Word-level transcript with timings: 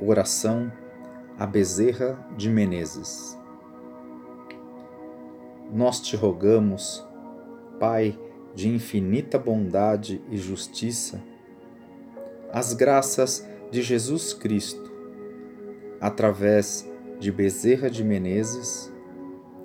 Oração 0.00 0.72
a 1.38 1.46
Bezerra 1.46 2.18
de 2.36 2.48
Menezes. 2.48 3.38
Nós 5.72 6.00
te 6.00 6.16
rogamos, 6.16 7.04
Pai 7.78 8.18
de 8.54 8.68
infinita 8.68 9.36
bondade 9.36 10.22
e 10.30 10.36
justiça, 10.36 11.20
as 12.52 12.72
graças 12.72 13.46
de 13.70 13.82
Jesus 13.82 14.32
Cristo, 14.32 14.92
através 16.00 16.88
de 17.18 17.32
Bezerra 17.32 17.90
de 17.90 18.04
Menezes 18.04 18.92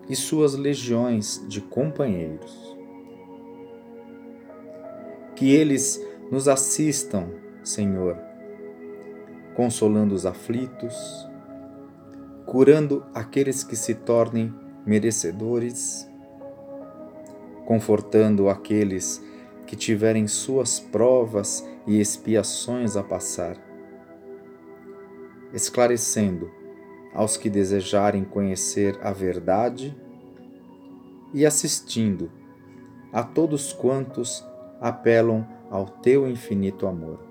e 0.10 0.16
suas 0.16 0.56
legiões 0.56 1.44
de 1.48 1.62
companheiros. 1.62 2.76
Que 5.36 5.52
eles 5.52 6.04
nos 6.32 6.48
assistam, 6.48 7.30
Senhor, 7.64 8.18
consolando 9.60 10.16
os 10.16 10.26
aflitos, 10.26 11.28
curando 12.46 13.06
aqueles 13.14 13.62
que 13.62 13.76
se 13.76 13.94
tornem 13.94 14.56
merecedores, 14.86 16.10
confortando 17.66 18.48
aqueles 18.48 19.22
que 19.68 19.76
tiverem 19.76 20.30
suas 20.30 20.80
provas 20.80 21.68
e 21.86 22.00
expiações 22.00 22.96
a 22.96 23.04
passar, 23.04 23.58
esclarecendo 25.54 26.50
aos 27.14 27.36
que 27.36 27.50
desejarem 27.50 28.24
conhecer 28.24 28.98
a 29.02 29.12
verdade 29.12 29.94
e 31.34 31.46
assistindo 31.46 32.32
a 33.12 33.24
todos 33.24 33.74
quantos 33.74 34.42
apelam 34.80 35.46
ao 35.70 35.86
teu 35.86 36.30
infinito 36.30 36.88
amor. 36.88 37.29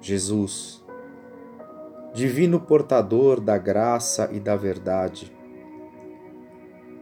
Jesus, 0.00 0.82
divino 2.14 2.60
portador 2.60 3.40
da 3.40 3.58
graça 3.58 4.30
e 4.32 4.40
da 4.40 4.56
verdade, 4.56 5.32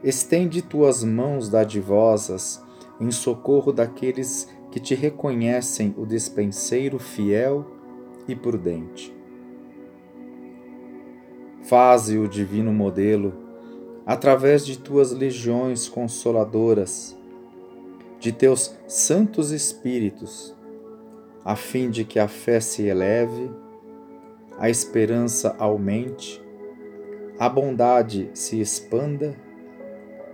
estende 0.03 0.61
tuas 0.61 1.03
mãos 1.03 1.49
dadivosas 1.49 2.61
em 2.99 3.11
socorro 3.11 3.71
daqueles 3.71 4.47
que 4.71 4.79
te 4.79 4.93
reconhecem 4.93 5.95
o 5.97 6.05
despenseiro 6.05 6.99
fiel 6.99 7.65
e 8.27 8.35
prudente. 8.35 9.15
Faze 11.63 12.17
o 12.17 12.27
divino 12.27 12.71
modelo 12.71 13.33
através 14.05 14.65
de 14.65 14.77
tuas 14.77 15.11
legiões 15.11 15.87
consoladoras 15.87 17.17
de 18.19 18.31
teus 18.31 18.75
santos 18.87 19.51
espíritos, 19.51 20.55
a 21.49 21.55
fim 21.55 21.89
de 21.89 22.05
que 22.05 22.19
a 22.19 22.27
fé 22.27 22.59
se 22.59 22.85
eleve, 22.85 23.51
a 24.59 24.69
esperança 24.69 25.55
aumente, 25.57 26.39
a 27.39 27.49
bondade 27.49 28.29
se 28.35 28.61
expanda 28.61 29.35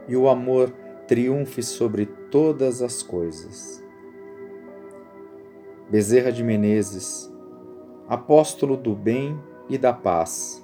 e 0.10 0.18
o 0.18 0.28
amor 0.28 0.74
triunfe 1.08 1.64
sobre 1.64 2.06
todas 2.06 2.82
as 2.82 3.02
coisas. 3.02 3.82
Bezerra 5.90 6.34
de 6.34 6.44
Menezes, 6.44 7.34
apóstolo 8.10 8.76
do 8.76 8.94
bem 8.94 9.40
e 9.70 9.78
da 9.78 9.94
paz, 9.94 10.62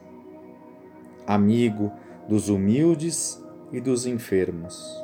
amigo 1.26 1.94
dos 2.28 2.50
humildes 2.50 3.42
e 3.72 3.80
dos 3.80 4.06
enfermos 4.06 5.02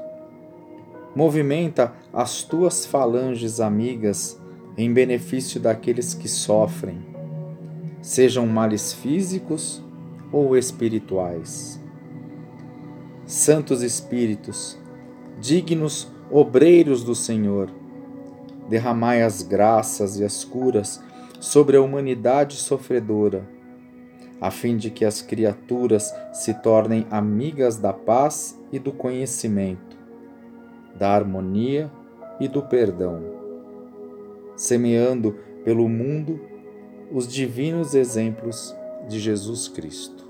movimenta 1.16 1.96
as 2.14 2.44
tuas 2.44 2.86
falanges 2.86 3.60
amigas 3.60 4.40
em 4.78 4.94
benefício 4.94 5.60
daqueles 5.60 6.14
que 6.14 6.28
sofrem, 6.28 7.04
sejam 8.02 8.46
males 8.46 8.94
físicos 8.94 9.84
ou 10.32 10.56
espirituais. 10.56 11.82
Santos 13.26 13.82
Espíritos, 13.82 14.78
dignos 15.40 16.12
obreiros 16.32 17.04
do 17.04 17.16
Senhor, 17.16 17.70
derramai 18.70 19.24
as 19.24 19.42
graças 19.42 20.20
e 20.20 20.24
as 20.24 20.44
curas 20.44 21.02
sobre 21.40 21.78
a 21.78 21.82
humanidade 21.82 22.56
sofredora, 22.56 23.48
a 24.40 24.52
fim 24.52 24.78
de 24.78 24.92
que 24.92 25.04
as 25.04 25.22
criaturas 25.22 26.14
se 26.32 26.54
tornem 26.54 27.08
amigas 27.10 27.78
da 27.78 27.92
paz 27.92 28.58
e 28.72 28.78
do 28.78 28.92
conhecimento 28.92 29.98
da 30.98 31.12
harmonia 31.12 31.92
e 32.40 32.48
do 32.48 32.62
perdão, 32.62 33.37
semeando 34.58 35.36
pelo 35.64 35.88
mundo 35.88 36.42
os 37.12 37.26
divinos 37.32 37.96
exemplos 37.96 38.76
de 39.08 39.20
Jesus 39.20 39.70
Cristo. 39.70 40.28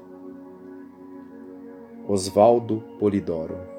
Osvaldo 2.08 2.84
Polidoro 3.00 3.77